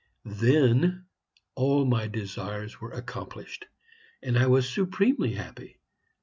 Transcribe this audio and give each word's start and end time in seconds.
Then 0.25 1.05
all 1.53 1.85
my 1.85 2.07
desires 2.07 2.81
were 2.81 2.89
accomplished, 2.89 3.67
and 4.23 4.35
I 4.35 4.47
was 4.47 4.67
supremely 4.67 5.33
happy. 5.33 5.77